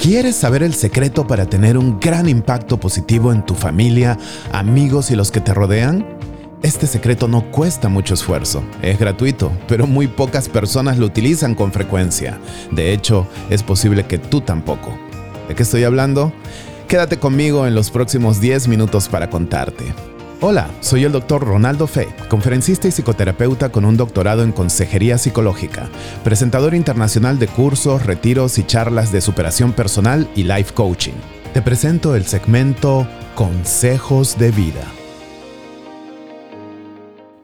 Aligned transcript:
¿Quieres 0.00 0.34
saber 0.34 0.62
el 0.62 0.72
secreto 0.72 1.26
para 1.26 1.44
tener 1.44 1.76
un 1.76 2.00
gran 2.00 2.26
impacto 2.26 2.80
positivo 2.80 3.32
en 3.32 3.44
tu 3.44 3.54
familia, 3.54 4.16
amigos 4.50 5.10
y 5.10 5.14
los 5.14 5.30
que 5.30 5.42
te 5.42 5.52
rodean? 5.52 6.06
Este 6.62 6.86
secreto 6.86 7.28
no 7.28 7.50
cuesta 7.50 7.90
mucho 7.90 8.14
esfuerzo, 8.14 8.64
es 8.80 8.98
gratuito, 8.98 9.52
pero 9.68 9.86
muy 9.86 10.08
pocas 10.08 10.48
personas 10.48 10.96
lo 10.96 11.04
utilizan 11.04 11.54
con 11.54 11.70
frecuencia. 11.70 12.40
De 12.70 12.94
hecho, 12.94 13.26
es 13.50 13.62
posible 13.62 14.06
que 14.06 14.16
tú 14.16 14.40
tampoco. 14.40 14.98
¿De 15.48 15.54
qué 15.54 15.64
estoy 15.64 15.84
hablando? 15.84 16.32
Quédate 16.88 17.18
conmigo 17.18 17.66
en 17.66 17.74
los 17.74 17.90
próximos 17.90 18.40
10 18.40 18.68
minutos 18.68 19.06
para 19.06 19.28
contarte. 19.28 19.84
Hola, 20.42 20.70
soy 20.80 21.04
el 21.04 21.12
doctor 21.12 21.46
Ronaldo 21.46 21.86
Fe, 21.86 22.08
conferencista 22.30 22.88
y 22.88 22.92
psicoterapeuta 22.92 23.68
con 23.68 23.84
un 23.84 23.98
doctorado 23.98 24.42
en 24.42 24.52
consejería 24.52 25.18
psicológica, 25.18 25.90
presentador 26.24 26.74
internacional 26.74 27.38
de 27.38 27.46
cursos, 27.46 28.06
retiros 28.06 28.56
y 28.56 28.64
charlas 28.64 29.12
de 29.12 29.20
superación 29.20 29.74
personal 29.74 30.30
y 30.34 30.44
life 30.44 30.72
coaching. 30.72 31.12
Te 31.52 31.60
presento 31.60 32.16
el 32.16 32.24
segmento 32.24 33.06
Consejos 33.34 34.38
de 34.38 34.50
Vida. 34.50 34.90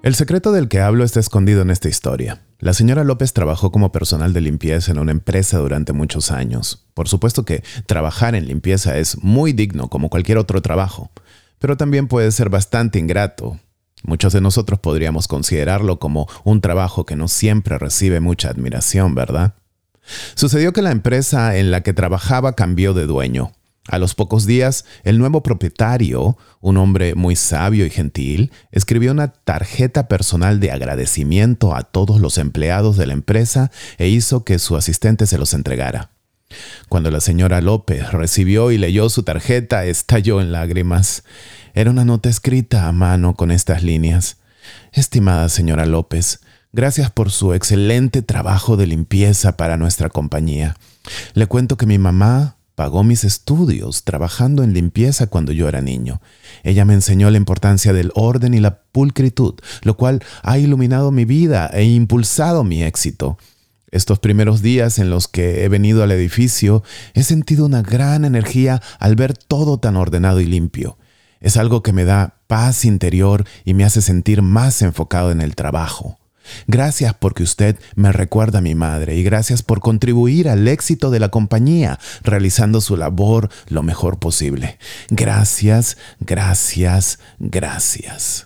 El 0.03 0.15
secreto 0.15 0.51
del 0.53 0.69
que 0.69 0.81
hablo 0.81 1.05
está 1.05 1.21
escondido 1.21 1.61
en 1.61 1.69
esta 1.69 1.91
historia. 1.91 2.45
La 2.61 2.73
señora 2.73 3.05
López 3.05 3.35
trabajó 3.35 3.71
como 3.71 3.93
personal 3.93 4.33
de 4.33 4.41
limpieza 4.41 4.91
en 4.93 5.01
una 5.01 5.13
empresa 5.13 5.59
durante 5.59 5.93
muchos 5.93 6.31
años. 6.31 6.87
Por 6.95 7.09
supuesto 7.09 7.45
que 7.45 7.63
trabajar 7.85 8.35
en 8.35 8.47
limpieza 8.47 8.97
es 8.97 9.23
muy 9.23 9.53
digno 9.53 9.91
como 9.91 10.09
cualquier 10.09 10.39
otro 10.39 10.63
trabajo 10.63 11.11
pero 11.59 11.77
también 11.77 12.09
puede 12.09 12.31
ser 12.33 12.49
bastante 12.49 12.99
ingrato. 12.99 13.59
Muchos 14.03 14.33
de 14.33 14.41
nosotros 14.41 14.79
podríamos 14.79 15.27
considerarlo 15.27 15.99
como 15.99 16.29
un 16.45 16.61
trabajo 16.61 17.07
que 17.07 17.17
no 17.17 17.29
siempre 17.29 17.79
recibe 17.79 18.21
mucha 18.21 18.49
admiración, 18.51 19.15
¿verdad? 19.15 19.55
Sucedió 20.35 20.73
que 20.73 20.83
la 20.83 20.93
empresa 20.93 21.57
en 21.57 21.71
la 21.71 21.83
que 21.83 21.93
trabajaba 21.93 22.53
cambió 22.53 22.95
de 22.95 23.07
dueño. 23.07 23.53
A 23.89 23.99
los 23.99 24.15
pocos 24.15 24.47
días, 24.47 24.85
el 25.05 25.19
nuevo 25.19 25.43
propietario, 25.43 26.37
un 26.61 26.77
hombre 26.77 27.15
muy 27.15 27.37
sabio 27.37 27.87
y 27.87 27.91
gentil, 27.91 28.51
escribió 28.73 29.13
una 29.13 29.29
tarjeta 29.29 30.09
personal 30.09 30.59
de 30.59 30.73
agradecimiento 30.73 31.75
a 31.75 31.83
todos 31.83 32.21
los 32.21 32.39
empleados 32.39 32.97
de 32.97 33.07
la 33.07 33.13
empresa 33.13 33.71
e 33.99 34.09
hizo 34.09 34.45
que 34.45 34.59
su 34.59 34.77
asistente 34.77 35.27
se 35.27 35.39
los 35.39 35.55
entregara. 35.55 36.16
Cuando 36.89 37.11
la 37.11 37.21
señora 37.21 37.61
López 37.61 38.13
recibió 38.13 38.71
y 38.71 38.79
leyó 38.79 39.09
su 39.09 39.23
tarjeta, 39.23 39.85
estalló 39.85 40.41
en 40.41 40.53
lágrimas. 40.53 41.25
Era 41.75 41.91
una 41.91 42.05
nota 42.05 42.29
escrita 42.29 42.89
a 42.89 42.93
mano 42.93 43.35
con 43.35 43.51
estas 43.51 43.83
líneas. 43.83 44.39
Estimada 44.93 45.49
señora 45.49 45.87
López, 45.87 46.41
gracias 46.73 47.11
por 47.11 47.31
su 47.31 47.55
excelente 47.55 48.23
trabajo 48.23 48.77
de 48.77 48.87
limpieza 48.87 49.57
para 49.57 49.77
nuestra 49.77 50.09
compañía. 50.09 50.77
Le 51.35 51.47
cuento 51.47 51.77
que 51.77 51.87
mi 51.87 51.99
mamá 51.99 52.57
pagó 52.77 53.03
mis 53.03 53.25
estudios 53.25 54.05
trabajando 54.05 54.63
en 54.63 54.75
limpieza 54.75 55.27
cuando 55.27 55.51
yo 55.51 55.69
era 55.69 55.81
niño. 55.81 56.21
Ella 56.63 56.85
me 56.85 56.95
enseñó 56.95 57.31
la 57.31 57.39
importancia 57.39 57.93
del 57.93 58.13
orden 58.15 58.55
y 58.55 58.61
la 58.61 58.83
pulcritud, 58.93 59.55
lo 59.83 59.97
cual 59.97 60.23
ha 60.43 60.59
iluminado 60.59 61.11
mi 61.11 61.25
vida 61.25 61.71
e 61.73 61.85
impulsado 61.85 62.65
mi 62.65 62.83
éxito. 62.83 63.39
Estos 63.97 64.19
primeros 64.19 64.61
días 64.61 64.99
en 64.99 65.09
los 65.09 65.27
que 65.27 65.65
he 65.65 65.69
venido 65.71 66.03
al 66.03 66.13
edificio, 66.13 66.83
he 67.15 67.23
sentido 67.23 67.65
una 67.65 67.81
gran 67.81 68.27
energía 68.27 68.83
al 68.99 69.17
ver 69.17 69.35
todo 69.35 69.79
tan 69.79 69.97
ordenado 69.97 70.41
y 70.41 70.45
limpio. 70.45 70.99
Es 71.41 71.57
algo 71.57 71.83
que 71.83 71.95
me 71.95 72.05
da 72.05 72.37
paz 72.47 72.85
interior 72.85 73.47
y 73.65 73.73
me 73.73 73.85
hace 73.85 74.03
sentir 74.03 74.43
más 74.43 74.83
enfocado 74.83 75.31
en 75.31 75.41
el 75.41 75.55
trabajo. 75.55 76.19
Gracias 76.67 77.15
porque 77.15 77.43
usted 77.43 77.79
me 77.95 78.13
recuerda 78.13 78.59
a 78.59 78.63
mi 78.63 78.75
madre 78.75 79.17
y 79.17 79.23
gracias 79.23 79.63
por 79.63 79.81
contribuir 79.81 80.51
al 80.51 80.69
éxito 80.69 81.11
de 81.11 81.19
la 81.19 81.31
compañía, 81.31 81.99
realizando 82.23 82.83
su 82.83 82.99
labor 82.99 83.49
lo 83.69 83.83
mejor 83.83 84.19
posible. 84.19 84.79
Gracias, 85.09 85.97
gracias, 86.21 87.19
gracias. 87.39 88.46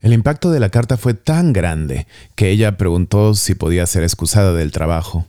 El 0.00 0.12
impacto 0.12 0.50
de 0.50 0.60
la 0.60 0.70
carta 0.70 0.96
fue 0.96 1.14
tan 1.14 1.52
grande 1.52 2.06
que 2.36 2.50
ella 2.50 2.76
preguntó 2.76 3.34
si 3.34 3.54
podía 3.54 3.86
ser 3.86 4.04
excusada 4.04 4.52
del 4.52 4.70
trabajo. 4.70 5.26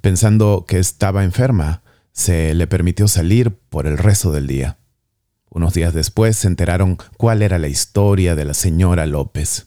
Pensando 0.00 0.64
que 0.68 0.78
estaba 0.78 1.24
enferma, 1.24 1.82
se 2.12 2.54
le 2.54 2.66
permitió 2.68 3.08
salir 3.08 3.50
por 3.68 3.86
el 3.86 3.98
resto 3.98 4.30
del 4.30 4.46
día. 4.46 4.78
Unos 5.50 5.74
días 5.74 5.94
después 5.94 6.36
se 6.36 6.46
enteraron 6.46 6.98
cuál 7.16 7.42
era 7.42 7.58
la 7.58 7.68
historia 7.68 8.34
de 8.34 8.44
la 8.44 8.54
señora 8.54 9.06
López. 9.06 9.66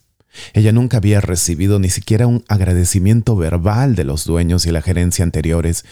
Ella 0.54 0.72
nunca 0.72 0.98
había 0.98 1.20
recibido 1.20 1.80
ni 1.80 1.90
siquiera 1.90 2.28
un 2.28 2.46
agradecimiento 2.48 3.36
verbal 3.36 3.96
de 3.96 4.04
los 4.04 4.26
dueños 4.26 4.66
y 4.66 4.72
la 4.72 4.82
gerencia 4.82 5.24
anteriores, 5.24 5.84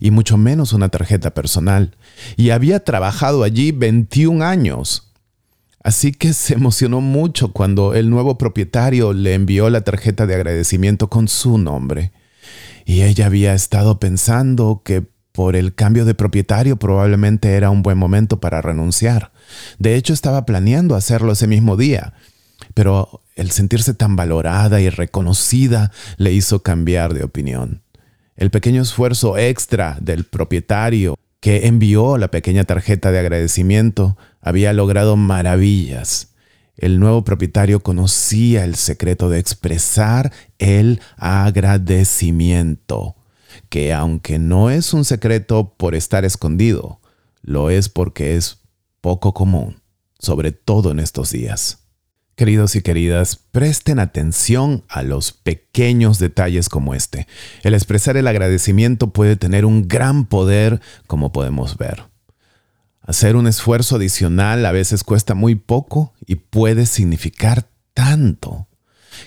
y 0.00 0.10
mucho 0.10 0.36
menos 0.36 0.72
una 0.72 0.88
tarjeta 0.88 1.34
personal, 1.34 1.96
y 2.36 2.50
había 2.50 2.80
trabajado 2.84 3.42
allí 3.42 3.72
21 3.72 4.44
años. 4.44 5.09
Así 5.82 6.12
que 6.12 6.32
se 6.34 6.54
emocionó 6.54 7.00
mucho 7.00 7.52
cuando 7.52 7.94
el 7.94 8.10
nuevo 8.10 8.36
propietario 8.36 9.12
le 9.12 9.34
envió 9.34 9.70
la 9.70 9.80
tarjeta 9.80 10.26
de 10.26 10.34
agradecimiento 10.34 11.08
con 11.08 11.26
su 11.26 11.56
nombre. 11.56 12.12
Y 12.84 13.02
ella 13.02 13.26
había 13.26 13.54
estado 13.54 13.98
pensando 13.98 14.82
que 14.84 15.04
por 15.32 15.56
el 15.56 15.74
cambio 15.74 16.04
de 16.04 16.14
propietario 16.14 16.76
probablemente 16.76 17.54
era 17.54 17.70
un 17.70 17.82
buen 17.82 17.96
momento 17.96 18.40
para 18.40 18.60
renunciar. 18.60 19.32
De 19.78 19.94
hecho, 19.94 20.12
estaba 20.12 20.44
planeando 20.44 20.96
hacerlo 20.96 21.32
ese 21.32 21.46
mismo 21.46 21.76
día. 21.76 22.12
Pero 22.74 23.22
el 23.36 23.50
sentirse 23.50 23.94
tan 23.94 24.16
valorada 24.16 24.80
y 24.82 24.90
reconocida 24.90 25.92
le 26.18 26.32
hizo 26.32 26.62
cambiar 26.62 27.14
de 27.14 27.24
opinión. 27.24 27.82
El 28.36 28.50
pequeño 28.50 28.82
esfuerzo 28.82 29.38
extra 29.38 29.96
del 30.00 30.24
propietario 30.24 31.16
que 31.40 31.66
envió 31.66 32.18
la 32.18 32.28
pequeña 32.28 32.64
tarjeta 32.64 33.10
de 33.10 33.18
agradecimiento 33.18 34.18
había 34.40 34.72
logrado 34.72 35.16
maravillas. 35.16 36.34
El 36.76 36.98
nuevo 36.98 37.24
propietario 37.24 37.80
conocía 37.80 38.64
el 38.64 38.74
secreto 38.74 39.28
de 39.28 39.38
expresar 39.38 40.32
el 40.58 41.00
agradecimiento, 41.18 43.16
que 43.68 43.92
aunque 43.92 44.38
no 44.38 44.70
es 44.70 44.94
un 44.94 45.04
secreto 45.04 45.74
por 45.76 45.94
estar 45.94 46.24
escondido, 46.24 47.00
lo 47.42 47.68
es 47.70 47.88
porque 47.88 48.36
es 48.36 48.60
poco 49.00 49.34
común, 49.34 49.82
sobre 50.18 50.52
todo 50.52 50.90
en 50.90 51.00
estos 51.00 51.32
días. 51.32 51.80
Queridos 52.34 52.74
y 52.74 52.80
queridas, 52.80 53.36
presten 53.36 53.98
atención 53.98 54.84
a 54.88 55.02
los 55.02 55.32
pequeños 55.32 56.18
detalles 56.18 56.70
como 56.70 56.94
este. 56.94 57.26
El 57.62 57.74
expresar 57.74 58.16
el 58.16 58.26
agradecimiento 58.26 59.10
puede 59.10 59.36
tener 59.36 59.66
un 59.66 59.86
gran 59.86 60.24
poder, 60.24 60.80
como 61.06 61.32
podemos 61.32 61.76
ver. 61.76 62.09
Hacer 63.10 63.34
un 63.34 63.48
esfuerzo 63.48 63.96
adicional 63.96 64.64
a 64.64 64.70
veces 64.70 65.02
cuesta 65.02 65.34
muy 65.34 65.56
poco 65.56 66.14
y 66.28 66.36
puede 66.36 66.86
significar 66.86 67.68
tanto. 67.92 68.68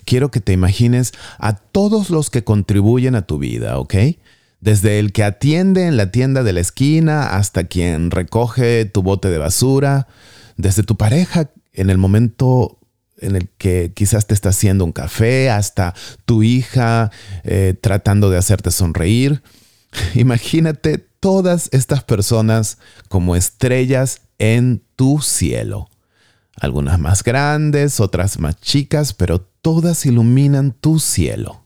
Quiero 0.06 0.32
que 0.32 0.40
te 0.40 0.54
imagines 0.54 1.12
a 1.38 1.58
todos 1.58 2.10
los 2.10 2.30
que 2.30 2.46
contribuyen 2.46 3.16
a 3.16 3.24
tu 3.24 3.40
vida, 3.40 3.78
¿ok? 3.80 3.96
Desde 4.62 5.00
el 5.00 5.12
que 5.12 5.26
atiende 5.26 5.86
en 5.86 5.98
la 5.98 6.12
tienda 6.12 6.44
de 6.44 6.54
la 6.54 6.62
esquina 6.62 7.36
hasta 7.36 7.66
quien 7.66 8.10
recoge 8.10 8.86
tu 8.86 9.04
bote 9.04 9.30
de 9.30 9.38
basura, 9.38 10.08
desde 10.56 10.84
tu 10.84 10.96
pareja 10.96 11.50
en 11.74 11.90
el 11.90 11.98
momento 11.98 12.80
en 13.18 13.36
el 13.36 13.50
que 13.58 13.92
quizás 13.94 14.28
te 14.28 14.34
está 14.34 14.48
haciendo 14.48 14.86
un 14.86 14.94
café, 14.94 15.50
hasta 15.50 15.94
tu 16.24 16.42
hija 16.42 17.12
eh, 17.44 17.76
tratando 17.82 18.30
de 18.30 18.38
hacerte 18.38 18.72
sonreír. 18.72 19.44
Imagínate 20.14 21.06
todas 21.23 21.69
estas 21.72 22.03
personas 22.03 22.79
como 23.07 23.38
estrellas 23.38 24.23
en 24.39 24.84
tu 24.97 25.22
cielo. 25.22 25.89
Algunas 26.59 27.00
más 27.00 27.23
grandes, 27.23 28.01
otras 28.01 28.41
más 28.41 28.59
chicas, 28.59 29.13
pero 29.13 29.39
todas 29.39 30.06
iluminan 30.06 30.73
tu 30.73 31.00
cielo. 31.00 31.63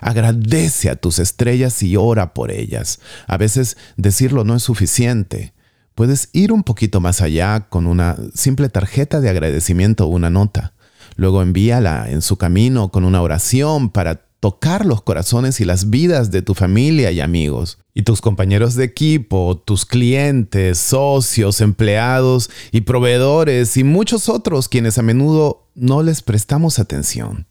Agradece 0.00 0.88
a 0.88 0.96
tus 0.96 1.18
estrellas 1.18 1.82
y 1.82 1.96
ora 1.96 2.32
por 2.32 2.50
ellas. 2.50 3.00
A 3.26 3.36
veces 3.36 3.76
decirlo 3.98 4.44
no 4.44 4.56
es 4.56 4.62
suficiente. 4.62 5.52
Puedes 5.94 6.30
ir 6.32 6.50
un 6.50 6.62
poquito 6.62 6.98
más 6.98 7.20
allá 7.20 7.68
con 7.68 7.86
una 7.86 8.16
simple 8.34 8.70
tarjeta 8.70 9.20
de 9.20 9.28
agradecimiento 9.28 10.06
o 10.06 10.08
una 10.08 10.30
nota. 10.30 10.72
Luego 11.16 11.42
envíala 11.42 12.08
en 12.08 12.22
su 12.22 12.38
camino 12.38 12.90
con 12.90 13.04
una 13.04 13.20
oración 13.20 13.90
para 13.90 14.27
tocar 14.40 14.86
los 14.86 15.02
corazones 15.02 15.60
y 15.60 15.64
las 15.64 15.90
vidas 15.90 16.30
de 16.30 16.42
tu 16.42 16.54
familia 16.54 17.10
y 17.10 17.20
amigos, 17.20 17.78
y 17.94 18.02
tus 18.02 18.20
compañeros 18.20 18.74
de 18.74 18.84
equipo, 18.84 19.60
tus 19.64 19.84
clientes, 19.84 20.78
socios, 20.78 21.60
empleados 21.60 22.50
y 22.70 22.82
proveedores 22.82 23.76
y 23.76 23.84
muchos 23.84 24.28
otros 24.28 24.68
quienes 24.68 24.98
a 24.98 25.02
menudo 25.02 25.68
no 25.74 26.02
les 26.02 26.22
prestamos 26.22 26.78
atención. 26.78 27.46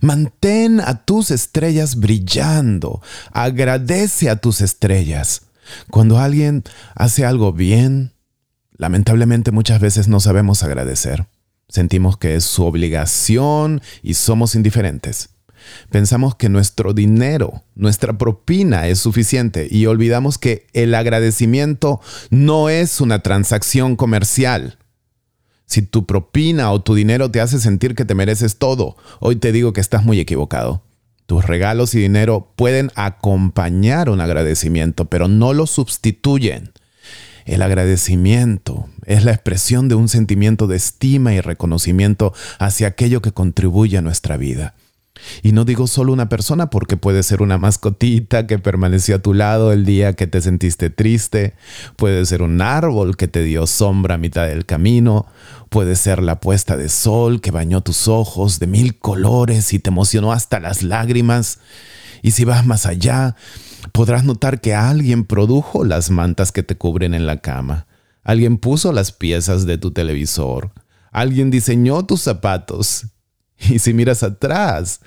Mantén 0.00 0.80
a 0.80 1.04
tus 1.04 1.30
estrellas 1.30 1.96
brillando, 1.96 3.02
agradece 3.32 4.30
a 4.30 4.36
tus 4.36 4.60
estrellas. 4.60 5.42
Cuando 5.90 6.18
alguien 6.18 6.64
hace 6.94 7.24
algo 7.24 7.52
bien, 7.52 8.12
lamentablemente 8.76 9.50
muchas 9.50 9.80
veces 9.80 10.08
no 10.08 10.20
sabemos 10.20 10.62
agradecer. 10.62 11.26
Sentimos 11.68 12.16
que 12.16 12.36
es 12.36 12.44
su 12.44 12.64
obligación 12.64 13.80
y 14.02 14.14
somos 14.14 14.54
indiferentes. 14.54 15.30
Pensamos 15.90 16.34
que 16.34 16.48
nuestro 16.48 16.92
dinero, 16.92 17.62
nuestra 17.74 18.16
propina 18.18 18.88
es 18.88 18.98
suficiente 18.98 19.68
y 19.70 19.86
olvidamos 19.86 20.38
que 20.38 20.66
el 20.72 20.94
agradecimiento 20.94 22.00
no 22.30 22.68
es 22.68 23.00
una 23.00 23.20
transacción 23.20 23.96
comercial. 23.96 24.78
Si 25.66 25.82
tu 25.82 26.06
propina 26.06 26.70
o 26.72 26.82
tu 26.82 26.94
dinero 26.94 27.30
te 27.30 27.40
hace 27.40 27.58
sentir 27.58 27.94
que 27.94 28.04
te 28.04 28.14
mereces 28.14 28.58
todo, 28.58 28.96
hoy 29.20 29.36
te 29.36 29.52
digo 29.52 29.72
que 29.72 29.80
estás 29.80 30.04
muy 30.04 30.20
equivocado. 30.20 30.82
Tus 31.26 31.44
regalos 31.46 31.94
y 31.94 32.00
dinero 32.00 32.52
pueden 32.54 32.90
acompañar 32.96 34.10
un 34.10 34.20
agradecimiento, 34.20 35.06
pero 35.06 35.26
no 35.26 35.54
lo 35.54 35.66
sustituyen. 35.66 36.72
El 37.46 37.62
agradecimiento 37.62 38.88
es 39.06 39.24
la 39.24 39.32
expresión 39.32 39.88
de 39.88 39.94
un 39.94 40.08
sentimiento 40.08 40.66
de 40.66 40.76
estima 40.76 41.34
y 41.34 41.40
reconocimiento 41.40 42.32
hacia 42.58 42.88
aquello 42.88 43.22
que 43.22 43.32
contribuye 43.32 43.98
a 43.98 44.02
nuestra 44.02 44.36
vida. 44.36 44.74
Y 45.42 45.52
no 45.52 45.64
digo 45.64 45.86
solo 45.86 46.12
una 46.12 46.28
persona 46.28 46.70
porque 46.70 46.96
puede 46.96 47.22
ser 47.22 47.40
una 47.40 47.58
mascotita 47.58 48.46
que 48.46 48.58
permaneció 48.58 49.16
a 49.16 49.18
tu 49.20 49.32
lado 49.32 49.72
el 49.72 49.84
día 49.84 50.14
que 50.14 50.26
te 50.26 50.40
sentiste 50.40 50.90
triste, 50.90 51.54
puede 51.96 52.26
ser 52.26 52.42
un 52.42 52.60
árbol 52.60 53.16
que 53.16 53.28
te 53.28 53.42
dio 53.42 53.66
sombra 53.66 54.16
a 54.16 54.18
mitad 54.18 54.46
del 54.46 54.66
camino, 54.66 55.26
puede 55.68 55.96
ser 55.96 56.22
la 56.22 56.40
puesta 56.40 56.76
de 56.76 56.88
sol 56.88 57.40
que 57.40 57.50
bañó 57.50 57.80
tus 57.80 58.08
ojos 58.08 58.58
de 58.58 58.66
mil 58.66 58.98
colores 58.98 59.72
y 59.72 59.78
te 59.78 59.90
emocionó 59.90 60.32
hasta 60.32 60.60
las 60.60 60.82
lágrimas. 60.82 61.60
Y 62.22 62.32
si 62.32 62.44
vas 62.44 62.66
más 62.66 62.86
allá, 62.86 63.36
podrás 63.92 64.24
notar 64.24 64.60
que 64.60 64.74
alguien 64.74 65.24
produjo 65.24 65.84
las 65.84 66.10
mantas 66.10 66.52
que 66.52 66.62
te 66.62 66.76
cubren 66.76 67.14
en 67.14 67.26
la 67.26 67.38
cama, 67.38 67.86
alguien 68.22 68.58
puso 68.58 68.92
las 68.92 69.12
piezas 69.12 69.66
de 69.66 69.78
tu 69.78 69.90
televisor, 69.90 70.72
alguien 71.12 71.50
diseñó 71.50 72.04
tus 72.04 72.22
zapatos. 72.22 73.06
Y 73.70 73.78
si 73.78 73.94
miras 73.94 74.22
atrás, 74.22 75.00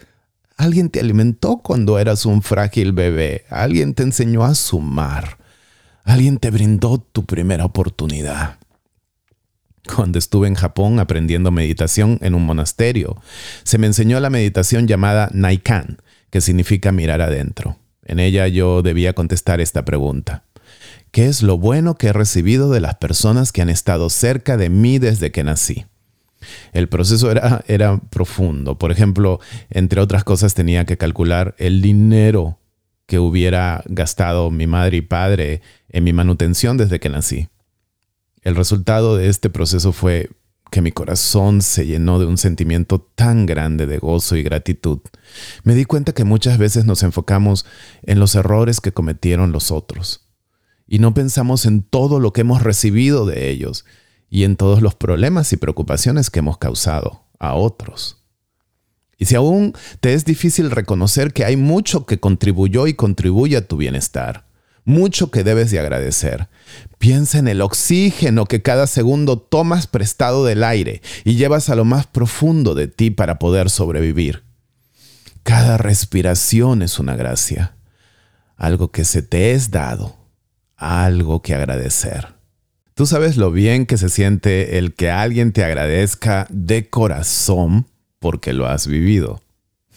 Alguien 0.58 0.90
te 0.90 1.00
alimentó 1.00 1.58
cuando 1.58 2.00
eras 2.00 2.26
un 2.26 2.42
frágil 2.42 2.92
bebé. 2.92 3.46
Alguien 3.52 3.94
te 3.94 4.02
enseñó 4.02 4.44
a 4.44 4.56
sumar. 4.56 5.38
Alguien 6.04 6.40
te 6.40 6.50
brindó 6.50 6.98
tu 6.98 7.26
primera 7.26 7.64
oportunidad. 7.64 8.58
Cuando 9.96 10.18
estuve 10.18 10.48
en 10.48 10.56
Japón 10.56 11.00
aprendiendo 11.00 11.52
meditación 11.52 12.18
en 12.22 12.34
un 12.34 12.44
monasterio, 12.44 13.22
se 13.64 13.78
me 13.78 13.86
enseñó 13.86 14.20
la 14.20 14.32
meditación 14.32 14.88
llamada 14.88 15.30
Naikan, 15.32 16.02
que 16.32 16.42
significa 16.42 16.92
mirar 16.92 17.22
adentro. 17.22 17.78
En 18.04 18.20
ella 18.20 18.48
yo 18.48 18.82
debía 18.82 19.14
contestar 19.14 19.62
esta 19.62 19.86
pregunta. 19.86 20.44
¿Qué 21.12 21.28
es 21.28 21.44
lo 21.44 21.60
bueno 21.60 21.96
que 21.96 22.08
he 22.08 22.14
recibido 22.14 22.72
de 22.72 22.82
las 22.82 22.96
personas 22.96 23.52
que 23.52 23.62
han 23.62 23.70
estado 23.70 24.10
cerca 24.10 24.58
de 24.58 24.70
mí 24.70 24.98
desde 24.98 25.32
que 25.32 25.44
nací? 25.44 25.86
El 26.74 26.90
proceso 26.90 27.32
era, 27.32 27.64
era 27.68 27.98
profundo. 27.98 28.78
Por 28.78 28.92
ejemplo, 28.92 29.40
entre 29.70 30.02
otras 30.02 30.24
cosas 30.24 30.54
tenía 30.54 30.86
que 30.86 30.98
calcular 30.98 31.56
el 31.58 31.82
dinero 31.82 32.60
que 33.06 33.20
hubiera 33.20 33.84
gastado 33.88 34.52
mi 34.52 34.68
madre 34.68 34.98
y 34.98 35.02
padre 35.02 35.62
en 35.90 36.04
mi 36.04 36.14
manutención 36.14 36.78
desde 36.78 37.00
que 37.00 37.10
nací. 37.10 37.48
El 38.42 38.56
resultado 38.56 39.16
de 39.18 39.30
este 39.30 39.50
proceso 39.50 39.94
fue 39.94 40.30
que 40.72 40.82
mi 40.82 40.92
corazón 40.92 41.62
se 41.62 41.86
llenó 41.86 42.20
de 42.20 42.26
un 42.26 42.38
sentimiento 42.38 43.00
tan 43.16 43.46
grande 43.46 43.86
de 43.86 43.98
gozo 43.98 44.36
y 44.36 44.44
gratitud. 44.44 45.00
Me 45.64 45.76
di 45.76 45.86
cuenta 45.86 46.14
que 46.14 46.26
muchas 46.26 46.58
veces 46.58 46.86
nos 46.86 47.04
enfocamos 47.04 47.66
en 48.04 48.20
los 48.20 48.36
errores 48.36 48.82
que 48.82 48.92
cometieron 48.92 49.52
los 49.52 49.72
otros 49.72 50.28
y 50.88 51.00
no 51.00 51.14
pensamos 51.14 51.66
en 51.66 51.84
todo 51.84 52.20
lo 52.20 52.34
que 52.34 52.42
hemos 52.42 52.64
recibido 52.64 53.26
de 53.26 53.50
ellos 53.50 53.86
y 54.30 54.44
en 54.44 54.56
todos 54.56 54.82
los 54.82 54.96
problemas 54.96 55.52
y 55.54 55.58
preocupaciones 55.58 56.30
que 56.30 56.40
hemos 56.40 56.58
causado 56.58 57.24
a 57.40 57.54
otros. 57.54 58.18
Y 59.18 59.26
si 59.26 59.36
aún 59.36 59.74
te 60.00 60.14
es 60.14 60.26
difícil 60.26 60.70
reconocer 60.70 61.34
que 61.34 61.46
hay 61.46 61.58
mucho 61.58 62.06
que 62.06 62.20
contribuyó 62.20 62.88
y 62.88 62.94
contribuye 62.94 63.58
a 63.58 63.68
tu 63.68 63.78
bienestar, 63.78 64.46
mucho 64.86 65.32
que 65.32 65.44
debes 65.44 65.72
de 65.72 65.80
agradecer, 65.80 66.48
piensa 66.98 67.40
en 67.40 67.48
el 67.48 67.62
oxígeno 67.62 68.46
que 68.46 68.62
cada 68.62 68.88
segundo 68.88 69.38
tomas 69.38 69.86
prestado 69.86 70.46
del 70.46 70.64
aire 70.64 71.02
y 71.26 71.36
llevas 71.36 71.70
a 71.70 71.76
lo 71.76 71.84
más 71.84 72.08
profundo 72.08 72.74
de 72.74 72.88
ti 72.88 73.12
para 73.12 73.38
poder 73.38 73.70
sobrevivir. 73.70 74.44
Cada 75.44 75.78
respiración 75.78 76.82
es 76.82 77.00
una 77.00 77.16
gracia, 77.16 77.76
algo 78.56 78.92
que 78.92 79.04
se 79.04 79.22
te 79.22 79.52
es 79.52 79.72
dado, 79.72 80.16
algo 80.78 81.42
que 81.42 81.54
agradecer. 81.54 82.37
Tú 82.98 83.06
sabes 83.06 83.38
lo 83.38 83.52
bien 83.52 83.86
que 83.86 83.96
se 83.96 84.10
siente 84.10 84.80
el 84.80 84.96
que 84.96 85.12
alguien 85.12 85.52
te 85.52 85.64
agradezca 85.64 86.48
de 86.50 86.90
corazón 86.90 87.86
porque 88.18 88.54
lo 88.54 88.66
has 88.66 88.88
vivido. 88.88 89.40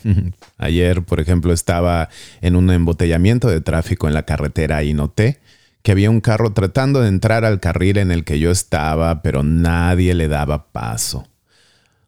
Ayer, 0.58 1.02
por 1.02 1.18
ejemplo, 1.18 1.54
estaba 1.54 2.10
en 2.42 2.56
un 2.56 2.70
embotellamiento 2.70 3.48
de 3.48 3.62
tráfico 3.62 4.06
en 4.06 4.12
la 4.12 4.24
carretera 4.24 4.84
y 4.84 4.92
noté 4.92 5.40
que 5.80 5.92
había 5.92 6.10
un 6.10 6.20
carro 6.20 6.52
tratando 6.52 7.00
de 7.00 7.08
entrar 7.08 7.46
al 7.46 7.58
carril 7.58 7.96
en 7.96 8.10
el 8.10 8.22
que 8.22 8.38
yo 8.38 8.50
estaba, 8.50 9.22
pero 9.22 9.42
nadie 9.42 10.12
le 10.12 10.28
daba 10.28 10.70
paso. 10.70 11.26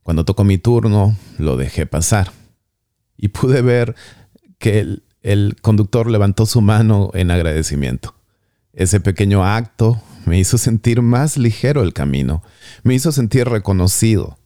Cuando 0.03 0.27
tocó 0.27 0.45
mi 0.45 0.59
turno, 0.59 1.17
lo 1.39 1.57
dejé 1.57 1.87
pasar 1.87 2.33
y 3.17 3.29
pude 3.29 3.63
ver 3.63 3.95
que 4.59 4.81
el, 4.81 5.05
el 5.23 5.57
conductor 5.63 6.11
levantó 6.11 6.45
su 6.45 6.61
mano 6.61 7.11
en 7.15 7.31
agradecimiento. 7.31 8.15
Ese 8.75 9.01
pequeño 9.01 9.43
acto 9.43 9.99
me 10.25 10.39
hizo 10.39 10.59
sentir 10.59 11.03
más 11.03 11.37
ligero 11.37 11.83
el 11.83 11.93
camino, 11.93 12.43
me 12.83 12.95
hizo 12.95 13.13
sentir 13.13 13.49
reconocido. 13.49 14.39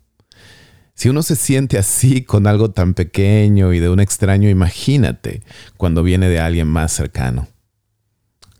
Si 0.94 1.10
uno 1.10 1.22
se 1.22 1.36
siente 1.36 1.76
así 1.78 2.22
con 2.22 2.46
algo 2.46 2.70
tan 2.70 2.94
pequeño 2.94 3.74
y 3.74 3.80
de 3.80 3.90
un 3.90 4.00
extraño, 4.00 4.48
imagínate 4.48 5.42
cuando 5.76 6.02
viene 6.02 6.28
de 6.28 6.40
alguien 6.40 6.68
más 6.68 6.92
cercano. 6.92 7.48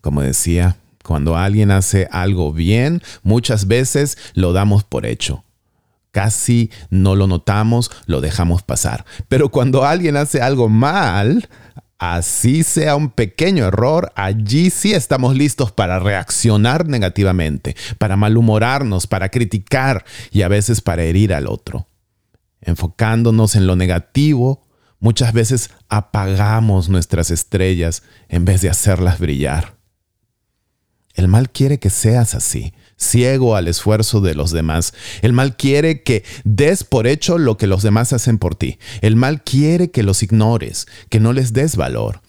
Como 0.03 0.21
decía, 0.21 0.77
cuando 1.03 1.37
alguien 1.37 1.71
hace 1.71 2.09
algo 2.11 2.53
bien, 2.53 3.03
muchas 3.23 3.69
veces 3.69 4.19
lo 4.35 4.53
damos 4.53 4.85
por 4.85 5.07
hecho. 5.07 5.45
Casi 6.11 6.71
no 6.91 7.15
lo 7.15 7.27
notamos, 7.27 7.91
lo 8.07 8.21
dejamos 8.21 8.63
pasar. 8.63 9.07
Pero 9.29 9.51
cuando 9.51 9.85
alguien 9.85 10.17
hace 10.17 10.43
algo 10.43 10.69
mal, 10.69 11.49
Así 11.99 12.63
sea 12.63 12.95
un 12.95 13.09
pequeño 13.09 13.65
error, 13.65 14.13
allí 14.17 14.69
sí 14.69 14.93
estamos 14.93 15.35
listos 15.35 15.73
para 15.73 15.99
reaccionar 15.99 16.87
negativamente, 16.87 17.75
para 17.97 18.17
malhumorarnos, 18.17 19.07
para 19.07 19.31
criticar 19.31 20.05
y 20.31 20.43
a 20.43 20.49
veces 20.49 20.83
para 20.83 21.05
herir 21.05 21.33
al 21.33 21.47
otro. 21.47 21.89
Enfocándonos 22.61 23.57
en 23.57 23.67
lo 23.67 23.77
negativo, 23.77 24.67
muchas 24.99 25.33
veces 25.33 25.71
apagamos 25.89 26.91
nuestras 26.91 27.31
estrellas 27.31 28.03
en 28.29 28.45
vez 28.45 28.61
de 28.61 28.69
hacerlas 28.69 29.19
brillar. 29.19 29.76
El 31.17 31.29
mal 31.29 31.51
quiere 31.51 31.79
que 31.79 31.89
seas 31.91 32.35
así, 32.35 32.75
ciego 32.97 33.57
al 33.57 33.69
esfuerzo 33.69 34.21
de 34.21 34.35
los 34.35 34.53
demás. 34.53 34.93
El 35.23 35.33
mal 35.33 35.57
quiere 35.57 36.03
que 36.03 36.25
des 36.45 36.85
por 36.85 37.07
hecho 37.07 37.39
lo 37.39 37.57
que 37.57 37.67
los 37.67 37.83
demás 37.83 38.13
hacen 38.13 38.39
por 38.39 38.55
ti. 38.55 38.79
El 39.01 39.17
mal 39.17 39.43
quiere 39.43 39.91
que 39.91 40.03
los 40.03 40.23
ignores, 40.23 40.87
que 41.09 41.19
no 41.19 41.33
les 41.33 41.55
des 41.55 41.77
valor. 41.77 42.21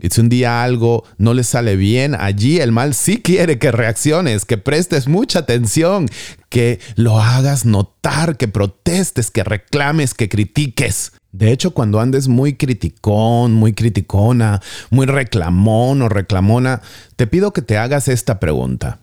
Y 0.00 0.10
si 0.10 0.20
un 0.20 0.28
día 0.28 0.62
algo 0.62 1.04
no 1.16 1.34
les 1.34 1.48
sale 1.48 1.74
bien, 1.74 2.14
allí 2.14 2.60
el 2.60 2.70
mal 2.70 2.94
sí 2.94 3.20
quiere 3.20 3.58
que 3.58 3.72
reacciones, 3.72 4.44
que 4.44 4.56
prestes 4.56 5.08
mucha 5.08 5.40
atención, 5.40 6.08
que 6.48 6.78
lo 6.94 7.20
hagas 7.20 7.64
notar, 7.64 8.36
que 8.36 8.46
protestes, 8.46 9.32
que 9.32 9.42
reclames, 9.42 10.14
que 10.14 10.28
critiques. 10.28 11.12
De 11.32 11.50
hecho, 11.50 11.72
cuando 11.72 11.98
andes 11.98 12.28
muy 12.28 12.54
criticón, 12.54 13.54
muy 13.54 13.72
criticona, 13.72 14.62
muy 14.90 15.06
reclamón 15.06 16.02
o 16.02 16.08
reclamona, 16.08 16.80
te 17.16 17.26
pido 17.26 17.52
que 17.52 17.62
te 17.62 17.76
hagas 17.76 18.06
esta 18.06 18.38
pregunta. 18.38 19.00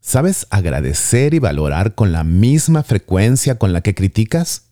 ¿Sabes 0.00 0.46
agradecer 0.50 1.34
y 1.34 1.38
valorar 1.38 1.94
con 1.94 2.12
la 2.12 2.24
misma 2.24 2.82
frecuencia 2.82 3.58
con 3.58 3.72
la 3.72 3.80
que 3.80 3.94
criticas? 3.94 4.66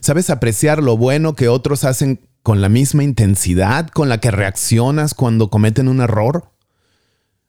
¿Sabes 0.00 0.30
apreciar 0.30 0.82
lo 0.82 0.96
bueno 0.96 1.34
que 1.34 1.48
otros 1.48 1.84
hacen 1.84 2.20
con 2.48 2.62
la 2.62 2.70
misma 2.70 3.04
intensidad 3.04 3.88
con 3.88 4.08
la 4.08 4.20
que 4.20 4.30
reaccionas 4.30 5.12
cuando 5.12 5.50
cometen 5.50 5.86
un 5.86 6.00
error? 6.00 6.50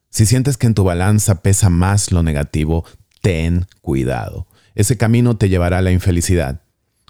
Si 0.09 0.25
sientes 0.25 0.57
que 0.57 0.67
en 0.67 0.73
tu 0.73 0.83
balanza 0.83 1.41
pesa 1.41 1.69
más 1.69 2.11
lo 2.11 2.21
negativo, 2.21 2.83
ten 3.21 3.65
cuidado. 3.79 4.45
Ese 4.75 4.97
camino 4.97 5.37
te 5.37 5.47
llevará 5.47 5.77
a 5.77 5.81
la 5.81 5.91
infelicidad. 5.91 6.63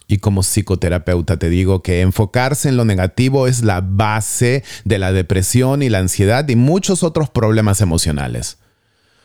Y 0.08 0.20
como 0.20 0.44
psicoterapeuta 0.44 1.38
te 1.38 1.50
digo 1.50 1.82
que 1.82 2.02
enfocarse 2.02 2.70
en 2.70 2.78
lo 2.78 2.86
negativo 2.86 3.48
es 3.48 3.64
la 3.64 3.82
base 3.82 4.64
de 4.86 5.00
la 5.00 5.12
depresión 5.12 5.82
y 5.82 5.90
la 5.90 5.98
ansiedad 5.98 6.48
y 6.48 6.56
muchos 6.56 7.02
otros 7.02 7.32
problemas 7.32 7.82
emocionales. 7.82 8.60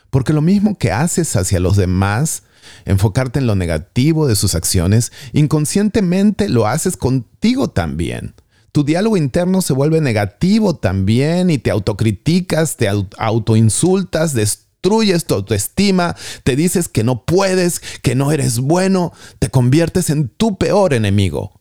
Porque 0.09 0.33
lo 0.33 0.41
mismo 0.41 0.79
que 0.79 0.91
haces 0.91 1.37
hacia 1.37 1.61
los 1.61 1.77
demás, 1.77 2.45
enfocarte 2.87 3.41
en 3.41 3.47
lo 3.47 3.57
negativo 3.57 4.27
de 4.27 4.37
sus 4.37 4.55
acciones, 4.55 5.13
inconscientemente 5.35 6.49
lo 6.49 6.67
haces 6.67 6.97
contigo 6.97 7.69
también. 7.69 8.33
Tu 8.75 8.83
diálogo 8.83 9.17
interno 9.17 9.63
se 9.63 9.73
vuelve 9.73 10.01
negativo 10.01 10.75
también 10.75 11.49
y 11.49 11.59
te 11.59 11.71
autocriticas, 11.71 12.77
te 12.77 12.89
autoinsultas, 12.89 14.35
destruyes 14.35 15.27
tu 15.27 15.35
autoestima, 15.35 16.17
te 16.43 16.57
dices 16.57 16.89
que 16.89 17.05
no 17.05 17.25
puedes, 17.25 17.79
que 18.03 18.17
no 18.17 18.33
eres 18.33 18.59
bueno, 18.59 19.13
te 19.39 19.49
conviertes 19.49 20.11
en 20.11 20.29
tu 20.29 20.59
peor 20.59 20.93
enemigo. 20.93 21.61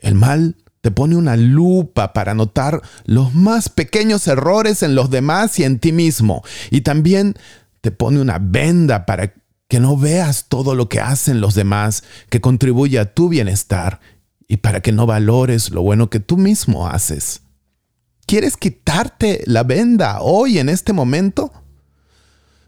El 0.00 0.16
mal 0.16 0.56
te 0.80 0.90
pone 0.90 1.14
una 1.14 1.36
lupa 1.36 2.12
para 2.12 2.34
notar 2.34 2.82
los 3.04 3.32
más 3.32 3.68
pequeños 3.68 4.26
errores 4.26 4.82
en 4.82 4.96
los 4.96 5.10
demás 5.10 5.60
y 5.60 5.62
en 5.62 5.78
ti 5.78 5.92
mismo. 5.92 6.42
Y 6.72 6.80
también 6.80 7.36
te 7.82 7.92
pone 7.92 8.20
una 8.20 8.40
venda 8.40 9.06
para 9.06 9.32
que 9.68 9.78
no 9.78 9.96
veas 9.96 10.46
todo 10.48 10.74
lo 10.74 10.88
que 10.88 10.98
hacen 10.98 11.40
los 11.40 11.54
demás 11.54 12.02
que 12.30 12.40
contribuye 12.40 12.98
a 12.98 13.14
tu 13.14 13.28
bienestar 13.28 14.00
y 14.48 14.58
para 14.58 14.80
que 14.80 14.92
no 14.92 15.06
valores 15.06 15.70
lo 15.70 15.82
bueno 15.82 16.10
que 16.10 16.20
tú 16.20 16.36
mismo 16.36 16.88
haces. 16.88 17.42
¿Quieres 18.26 18.56
quitarte 18.56 19.42
la 19.46 19.62
venda 19.62 20.20
hoy 20.20 20.58
en 20.58 20.68
este 20.68 20.92
momento? 20.92 21.52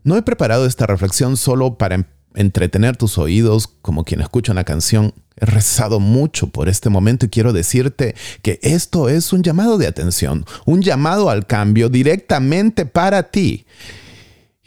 No 0.05 0.17
he 0.17 0.23
preparado 0.23 0.67
esta 0.67 0.87
reflexión 0.87 1.37
solo 1.37 1.77
para 1.77 2.07
entretener 2.35 2.97
tus 2.97 3.19
oídos 3.19 3.69
como 3.83 4.05
quien 4.05 4.21
escucha 4.21 4.53
una 4.53 4.65
canción. 4.65 5.13
He 5.37 5.47
rezado 5.47 5.99
mucho 5.99 6.49
por 6.49 6.69
este 6.69 6.89
momento 6.91 7.27
y 7.27 7.29
quiero 7.29 7.53
decirte 7.53 8.15
que 8.43 8.61
esto 8.63 9.09
es 9.09 9.33
un 9.33 9.43
llamado 9.43 9.79
de 9.79 9.87
atención, 9.87 10.45
un 10.65 10.83
llamado 10.83 11.31
al 11.31 11.47
cambio 11.47 11.89
directamente 11.89 12.87
para 12.87 13.25
ti. 13.25 13.67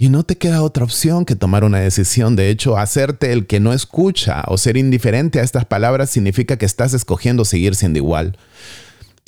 Y 0.01 0.09
no 0.09 0.23
te 0.23 0.35
queda 0.35 0.63
otra 0.63 0.83
opción 0.83 1.25
que 1.25 1.35
tomar 1.35 1.63
una 1.63 1.77
decisión. 1.77 2.35
De 2.35 2.49
hecho, 2.49 2.75
hacerte 2.75 3.33
el 3.33 3.45
que 3.45 3.59
no 3.59 3.71
escucha 3.71 4.43
o 4.47 4.57
ser 4.57 4.75
indiferente 4.75 5.39
a 5.39 5.43
estas 5.43 5.65
palabras 5.65 6.09
significa 6.09 6.57
que 6.57 6.65
estás 6.65 6.95
escogiendo 6.95 7.45
seguir 7.45 7.75
siendo 7.75 7.99
igual. 7.99 8.35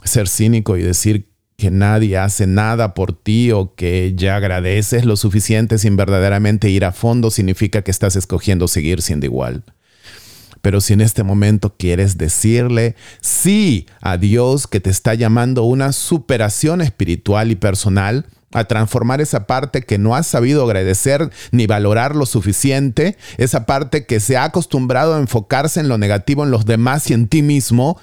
Ser 0.03 0.27
cínico 0.27 0.75
y 0.75 0.81
decir 0.81 1.27
que 1.57 1.69
nadie 1.69 2.17
hace 2.17 2.47
nada 2.47 2.95
por 2.95 3.13
ti 3.13 3.51
o 3.51 3.75
que 3.75 4.13
ya 4.15 4.35
agradeces 4.35 5.05
lo 5.05 5.15
suficiente 5.15 5.77
sin 5.77 5.95
verdaderamente 5.95 6.71
ir 6.71 6.85
a 6.85 6.91
fondo 6.91 7.29
significa 7.29 7.83
que 7.83 7.91
estás 7.91 8.15
escogiendo 8.15 8.67
seguir 8.67 9.03
siendo 9.03 9.27
igual. 9.27 9.63
Pero 10.63 10.81
si 10.81 10.93
en 10.93 11.01
este 11.01 11.21
momento 11.21 11.75
quieres 11.77 12.17
decirle 12.17 12.95
sí 13.21 13.85
a 14.01 14.17
Dios 14.17 14.65
que 14.65 14.79
te 14.79 14.89
está 14.89 15.13
llamando 15.13 15.65
una 15.65 15.91
superación 15.91 16.81
espiritual 16.81 17.51
y 17.51 17.55
personal, 17.57 18.25
a 18.53 18.63
transformar 18.65 19.21
esa 19.21 19.47
parte 19.47 19.81
que 19.81 19.97
no 19.97 20.15
has 20.15 20.27
sabido 20.27 20.63
agradecer 20.63 21.29
ni 21.51 21.67
valorar 21.67 22.15
lo 22.15 22.25
suficiente, 22.25 23.17
esa 23.37 23.65
parte 23.65 24.05
que 24.05 24.19
se 24.19 24.37
ha 24.37 24.45
acostumbrado 24.45 25.15
a 25.15 25.19
enfocarse 25.19 25.79
en 25.79 25.89
lo 25.89 25.97
negativo 25.97 26.43
en 26.43 26.51
los 26.51 26.65
demás 26.65 27.09
y 27.09 27.13
en 27.13 27.27
ti 27.27 27.41
mismo, 27.41 27.99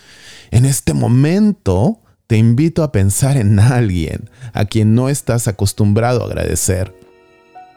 en 0.50 0.64
este 0.64 0.94
momento 0.94 2.00
te 2.26 2.36
invito 2.36 2.82
a 2.82 2.92
pensar 2.92 3.36
en 3.36 3.58
alguien 3.58 4.30
a 4.52 4.64
quien 4.64 4.94
no 4.94 5.08
estás 5.08 5.48
acostumbrado 5.48 6.22
a 6.22 6.26
agradecer. 6.26 6.94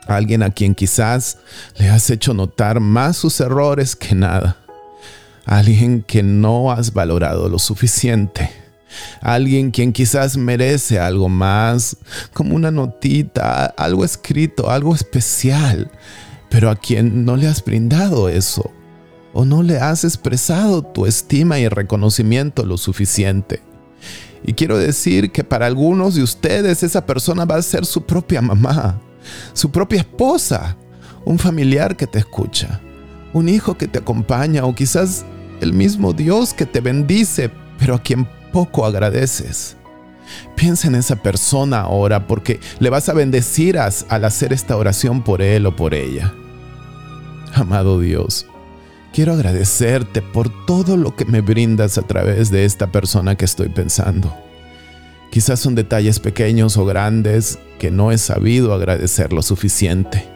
Alguien 0.07 0.43
a 0.43 0.49
quien 0.49 0.75
quizás 0.75 1.37
le 1.77 1.89
has 1.89 2.09
hecho 2.09 2.33
notar 2.33 2.79
más 2.79 3.17
sus 3.17 3.39
errores 3.39 3.95
que 3.95 4.15
nada. 4.15 4.57
Alguien 5.45 6.03
que 6.03 6.23
no 6.23 6.71
has 6.71 6.93
valorado 6.93 7.49
lo 7.49 7.57
suficiente. 7.57 8.62
Alguien 9.21 9.71
quien 9.71 9.93
quizás 9.93 10.37
merece 10.37 10.99
algo 10.99 11.29
más, 11.29 11.97
como 12.33 12.55
una 12.55 12.71
notita, 12.71 13.65
algo 13.65 14.05
escrito, 14.05 14.69
algo 14.69 14.93
especial, 14.95 15.91
pero 16.49 16.69
a 16.69 16.75
quien 16.75 17.25
no 17.25 17.35
le 17.35 17.47
has 17.47 17.63
brindado 17.63 18.29
eso 18.29 18.71
o 19.33 19.45
no 19.45 19.63
le 19.63 19.79
has 19.79 20.03
expresado 20.03 20.83
tu 20.83 21.05
estima 21.05 21.59
y 21.59 21.67
reconocimiento 21.67 22.65
lo 22.65 22.77
suficiente. 22.77 23.61
Y 24.45 24.53
quiero 24.53 24.77
decir 24.77 25.31
que 25.31 25.43
para 25.43 25.65
algunos 25.65 26.15
de 26.15 26.23
ustedes 26.23 26.83
esa 26.83 27.05
persona 27.05 27.45
va 27.45 27.55
a 27.55 27.61
ser 27.61 27.85
su 27.85 28.05
propia 28.05 28.41
mamá, 28.41 29.01
su 29.53 29.71
propia 29.71 29.99
esposa, 29.99 30.77
un 31.25 31.39
familiar 31.39 31.95
que 31.95 32.07
te 32.07 32.19
escucha, 32.19 32.79
un 33.33 33.49
hijo 33.49 33.77
que 33.77 33.87
te 33.87 33.99
acompaña 33.99 34.65
o 34.65 34.75
quizás 34.75 35.25
el 35.61 35.73
mismo 35.73 36.13
Dios 36.13 36.53
que 36.53 36.65
te 36.65 36.81
bendice, 36.81 37.49
pero 37.79 37.95
a 37.95 38.01
quien 38.01 38.27
poco 38.53 38.85
agradeces. 38.85 39.75
Piensa 40.55 40.87
en 40.87 40.95
esa 40.95 41.17
persona 41.17 41.81
ahora 41.81 42.27
porque 42.27 42.61
le 42.79 42.89
vas 42.89 43.09
a 43.09 43.13
bendecir 43.13 43.77
al 43.77 44.23
hacer 44.23 44.53
esta 44.53 44.77
oración 44.77 45.21
por 45.21 45.41
él 45.41 45.65
o 45.65 45.75
por 45.75 45.93
ella. 45.93 46.33
Amado 47.53 47.99
Dios, 47.99 48.47
Quiero 49.13 49.33
agradecerte 49.33 50.23
por 50.23 50.49
todo 50.65 50.97
lo 50.97 51.15
que 51.15 51.25
me 51.25 51.41
brindas 51.41 51.99
a 51.99 52.01
través 52.01 52.49
de 52.49 52.65
esta 52.65 52.91
persona 52.91 53.35
que 53.35 53.45
estoy 53.45 53.69
pensando. 53.69 54.35
Quizás 55.29 55.59
son 55.59 55.75
detalles 55.75 56.19
pequeños 56.19 56.77
o 56.77 56.85
grandes 56.85 57.59
que 57.77 57.91
no 57.91 58.11
he 58.11 58.17
sabido 58.17 58.73
agradecer 58.73 59.31
lo 59.31 59.43
suficiente. 59.43 60.27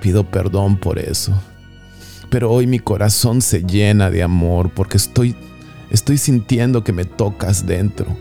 Pido 0.00 0.24
perdón 0.24 0.78
por 0.78 0.98
eso. 0.98 1.34
Pero 2.30 2.50
hoy 2.50 2.66
mi 2.66 2.78
corazón 2.78 3.42
se 3.42 3.62
llena 3.62 4.10
de 4.10 4.22
amor 4.22 4.70
porque 4.74 4.96
estoy 4.96 5.36
estoy 5.90 6.18
sintiendo 6.18 6.84
que 6.84 6.92
me 6.92 7.04
tocas 7.04 7.66
dentro. 7.66 8.16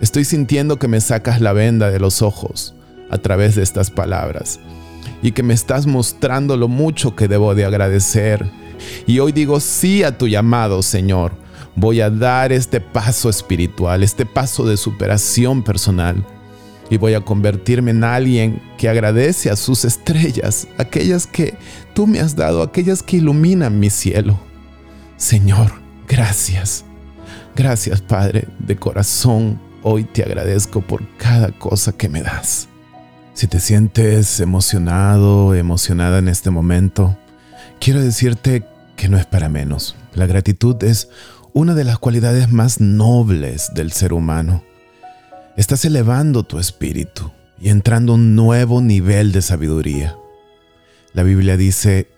Estoy 0.00 0.24
sintiendo 0.24 0.78
que 0.78 0.88
me 0.88 1.00
sacas 1.00 1.40
la 1.40 1.52
venda 1.52 1.90
de 1.90 2.00
los 2.00 2.22
ojos 2.22 2.74
a 3.10 3.18
través 3.18 3.54
de 3.54 3.62
estas 3.62 3.90
palabras 3.90 4.60
y 5.22 5.32
que 5.32 5.42
me 5.42 5.54
estás 5.54 5.86
mostrando 5.86 6.56
lo 6.56 6.68
mucho 6.68 7.14
que 7.14 7.28
debo 7.28 7.54
de 7.54 7.64
agradecer 7.64 8.50
y 9.06 9.18
hoy 9.18 9.32
digo 9.32 9.60
sí 9.60 10.02
a 10.02 10.16
tu 10.16 10.28
llamado, 10.28 10.82
Señor. 10.82 11.32
Voy 11.76 12.00
a 12.00 12.10
dar 12.10 12.52
este 12.52 12.80
paso 12.80 13.28
espiritual, 13.28 14.02
este 14.02 14.26
paso 14.26 14.64
de 14.64 14.76
superación 14.76 15.62
personal. 15.62 16.24
Y 16.90 16.98
voy 16.98 17.14
a 17.14 17.22
convertirme 17.22 17.90
en 17.90 18.04
alguien 18.04 18.62
que 18.78 18.88
agradece 18.88 19.50
a 19.50 19.56
sus 19.56 19.84
estrellas, 19.84 20.68
aquellas 20.78 21.26
que 21.26 21.56
tú 21.94 22.06
me 22.06 22.20
has 22.20 22.36
dado, 22.36 22.62
aquellas 22.62 23.02
que 23.02 23.16
iluminan 23.16 23.80
mi 23.80 23.90
cielo. 23.90 24.38
Señor, 25.16 25.72
gracias. 26.06 26.84
Gracias, 27.54 28.00
Padre, 28.00 28.48
de 28.58 28.76
corazón. 28.76 29.60
Hoy 29.82 30.04
te 30.04 30.22
agradezco 30.22 30.80
por 30.80 31.06
cada 31.16 31.52
cosa 31.52 31.92
que 31.92 32.08
me 32.08 32.22
das. 32.22 32.68
Si 33.34 33.46
te 33.46 33.60
sientes 33.60 34.40
emocionado, 34.40 35.54
emocionada 35.54 36.18
en 36.18 36.28
este 36.28 36.50
momento, 36.50 37.18
quiero 37.80 38.00
decirte 38.00 38.64
que 38.96 39.08
no 39.08 39.18
es 39.18 39.26
para 39.26 39.48
menos. 39.48 39.96
La 40.14 40.26
gratitud 40.26 40.82
es 40.84 41.08
una 41.52 41.74
de 41.74 41.84
las 41.84 41.98
cualidades 41.98 42.50
más 42.50 42.80
nobles 42.80 43.72
del 43.74 43.92
ser 43.92 44.12
humano. 44.12 44.62
Estás 45.56 45.84
elevando 45.84 46.42
tu 46.42 46.58
espíritu 46.58 47.30
y 47.60 47.68
entrando 47.68 48.12
a 48.12 48.16
un 48.16 48.34
nuevo 48.34 48.80
nivel 48.80 49.32
de 49.32 49.42
sabiduría. 49.42 50.16
La 51.12 51.22
Biblia 51.22 51.56
dice, 51.56 52.08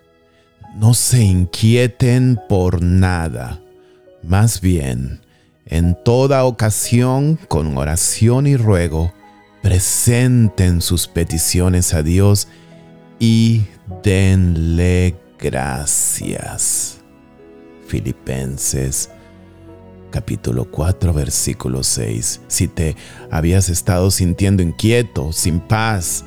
no 0.76 0.94
se 0.94 1.22
inquieten 1.22 2.38
por 2.48 2.82
nada, 2.82 3.60
más 4.26 4.60
bien, 4.60 5.20
en 5.66 5.96
toda 6.04 6.44
ocasión, 6.44 7.38
con 7.48 7.76
oración 7.76 8.46
y 8.46 8.56
ruego, 8.56 9.12
presenten 9.62 10.80
sus 10.80 11.06
peticiones 11.08 11.94
a 11.94 12.02
Dios 12.02 12.48
y 13.18 13.64
denle 14.02 15.16
gracias. 15.38 17.00
Filipenses 17.86 19.10
capítulo 20.10 20.70
4 20.70 21.12
versículo 21.12 21.82
6. 21.82 22.40
Si 22.48 22.68
te 22.68 22.96
habías 23.30 23.68
estado 23.68 24.10
sintiendo 24.10 24.62
inquieto, 24.62 25.32
sin 25.32 25.60
paz, 25.60 26.24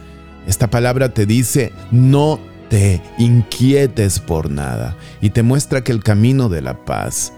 esta 0.47 0.69
palabra 0.69 1.13
te 1.13 1.25
dice 1.25 1.71
no 1.91 2.39
te 2.69 3.01
inquietes 3.17 4.19
por 4.19 4.51
nada 4.51 4.95
y 5.21 5.31
te 5.31 5.43
muestra 5.43 5.83
que 5.83 5.91
el 5.91 6.03
camino 6.03 6.49
de 6.49 6.61
la 6.61 6.85
paz 6.85 7.33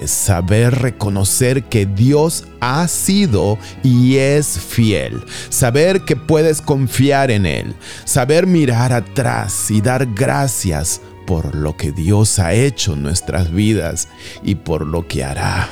es 0.00 0.10
saber 0.10 0.76
reconocer 0.76 1.64
que 1.64 1.86
Dios 1.86 2.44
ha 2.60 2.88
sido 2.88 3.58
y 3.82 4.16
es 4.16 4.58
fiel, 4.58 5.22
saber 5.50 6.02
que 6.02 6.16
puedes 6.16 6.62
confiar 6.62 7.30
en 7.30 7.46
Él, 7.46 7.74
saber 8.04 8.46
mirar 8.46 8.92
atrás 8.92 9.70
y 9.70 9.80
dar 9.80 10.06
gracias 10.14 11.02
por 11.26 11.54
lo 11.54 11.76
que 11.76 11.92
Dios 11.92 12.38
ha 12.38 12.54
hecho 12.54 12.94
en 12.94 13.02
nuestras 13.02 13.52
vidas 13.52 14.08
y 14.42 14.56
por 14.56 14.86
lo 14.86 15.06
que 15.06 15.22
hará. 15.22 15.68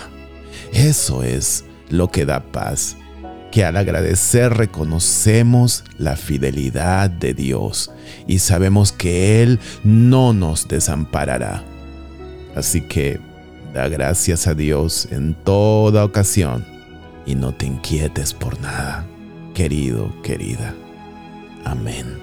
Eso 0.72 1.22
es 1.22 1.64
lo 1.88 2.10
que 2.10 2.26
da 2.26 2.40
paz, 2.40 2.96
que 3.50 3.64
al 3.64 3.76
agradecer 3.76 4.52
reconocemos 4.52 5.84
la 5.96 6.16
fidelidad 6.16 7.08
de 7.08 7.32
Dios 7.32 7.90
y 8.26 8.40
sabemos 8.40 8.92
que 8.92 9.42
Él 9.42 9.58
no 9.84 10.34
nos 10.34 10.68
desamparará. 10.68 11.64
Así 12.54 12.82
que 12.82 13.27
gracias 13.86 14.48
a 14.48 14.54
Dios 14.54 15.06
en 15.12 15.34
toda 15.34 16.04
ocasión 16.04 16.66
y 17.24 17.36
no 17.36 17.54
te 17.54 17.66
inquietes 17.66 18.34
por 18.34 18.60
nada, 18.60 19.06
querido, 19.54 20.12
querida. 20.22 20.74
Amén. 21.64 22.18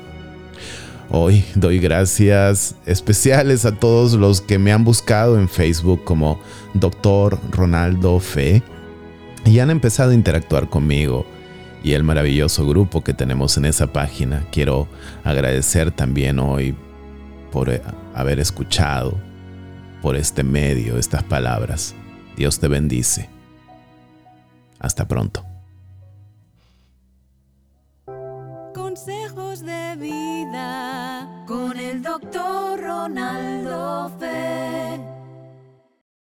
Hoy 1.10 1.46
doy 1.56 1.80
gracias 1.80 2.76
especiales 2.86 3.64
a 3.66 3.80
todos 3.80 4.14
los 4.14 4.42
que 4.42 4.60
me 4.60 4.74
han 4.74 4.84
buscado 4.84 5.40
en 5.40 5.48
Facebook 5.48 6.04
como 6.04 6.42
Dr. 6.74 7.40
Ronaldo 7.52 8.20
Fe 8.20 8.64
y 9.46 9.60
han 9.60 9.70
empezado 9.70 10.12
a 10.12 10.16
interactuar 10.16 10.68
conmigo 10.70 11.26
y 11.84 11.94
el 11.94 12.04
maravilloso 12.04 12.68
grupo 12.68 13.04
que 13.04 13.14
tenemos 13.14 13.56
en 13.58 13.66
esa 13.66 13.94
página. 13.94 14.46
Quiero 14.52 14.88
agradecer 15.24 15.92
también 15.92 16.40
hoy 16.40 16.76
por 17.52 17.70
eh, 17.70 17.82
haber 18.16 18.40
escuchado 18.40 19.18
por 20.06 20.16
este 20.16 20.44
medio 20.44 21.00
estas 21.00 21.24
palabras. 21.24 21.96
Dios 22.38 22.60
te 22.60 22.68
bendice. 22.68 23.28
Hasta 24.78 25.08
pronto. 25.08 25.44
Consejos 28.76 29.62
de 29.66 29.96
vida 29.96 31.44
con 31.48 31.80
el 31.80 32.04
doctor 32.04 32.80
Ronaldo 32.80 34.12
Fer. 34.20 34.85